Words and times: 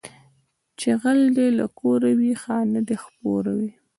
چې 0.79 0.89
غل 1.01 1.19
دې 1.37 1.47
له 1.59 1.65
کوره 1.79 2.11
وي، 2.19 2.33
خانه 2.43 2.79
دې 2.87 2.97
خپوره 3.05 3.51
وي 3.59 3.71